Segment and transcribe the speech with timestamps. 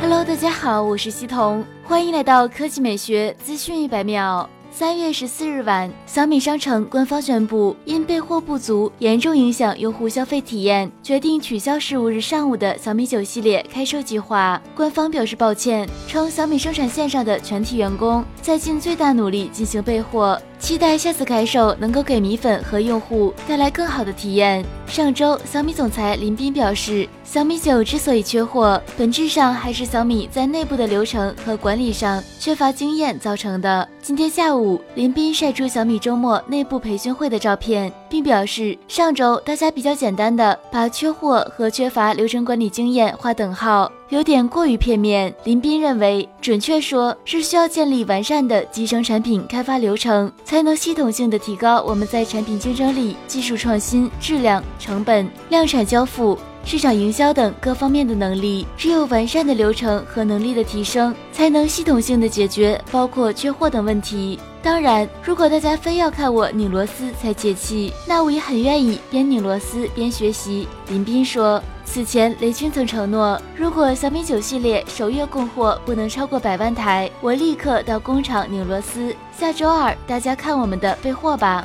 [0.00, 4.48] Hello，大家好，我是西彤，欢迎来到科技美学资讯一百秒。
[4.70, 14.60] 三月十四日晚，小米商城官方宣布，因备货不足严重影响用户消费体验，决定取消十五日上午的小米九系列开售计划。
[14.74, 20.38] 官方表示抱歉，称小米生产线上的全体员工在尽最大努力进行备货。
[20.66, 24.64] 期待下次开售能够给米粉和用户带来更好的体验。
[24.88, 33.88] 上周，小米总裁林斌表示，小米九之所以缺货，本质上还是小米在内部的流程和管理上缺乏经验造成的。
[34.02, 43.90] 今天下午，林斌晒出小米周末内部培训会的照片，并表示，上周大家比较简单的把缺货和缺乏流程管理经验划等号。
[44.08, 45.34] 有点过于片面。
[45.42, 58.66] 林斌认为，准确说是需要建立完善的集成产品开发流程，才能系统性的提高我们在产品竞争力、技术创新、质量、成本、量产交付、市场营销等各方面的能力。
[58.76, 64.38] 只有完善的流程和能力的提升，才能系统性的解决包括缺货等问题。
[64.60, 70.66] 当然，如果大家非要看我拧螺丝才解气，那我也很愿意边拧螺丝边学习。
[70.88, 71.62] 林斌说。
[71.88, 79.14] 此前，雷军曾承诺，如果小米九系列首月供货不能超过百万台，我立刻到工厂拧螺丝。
[79.38, 81.64] 下周二，大家看我们的备货吧。